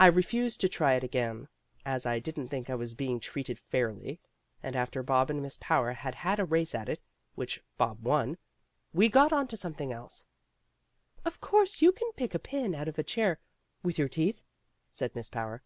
I 0.00 0.06
refused 0.06 0.62
to 0.62 0.68
try 0.70 0.94
it 0.94 1.04
again 1.04 1.46
as 1.84 2.06
I 2.06 2.20
didn't 2.20 2.48
think 2.48 2.70
I 2.70 2.74
was 2.74 2.94
being 2.94 3.20
treated 3.20 3.58
fairly; 3.58 4.18
and 4.62 4.74
after 4.74 5.02
Bob 5.02 5.28
and 5.28 5.42
Miss 5.42 5.58
Power 5.60 5.92
had 5.92 6.14
had 6.14 6.40
a 6.40 6.46
race 6.46 6.74
at 6.74 6.88
it, 6.88 7.02
which 7.34 7.62
Bob 7.76 8.02
won, 8.02 8.38
we 8.94 9.10
got 9.10 9.30
on 9.30 9.46
to 9.48 9.58
something 9.58 9.92
else. 9.92 10.24
"Of 11.26 11.42
course 11.42 11.82
you 11.82 11.92
can 11.92 12.10
pick 12.12 12.34
a 12.34 12.38
pin 12.38 12.74
out 12.74 12.88
of 12.88 12.98
a 12.98 13.04
chair 13.04 13.40
with 13.82 13.98
your 13.98 14.08
teeth?" 14.08 14.42
said 14.90 15.14
Miss 15.14 15.28
Power. 15.28 15.62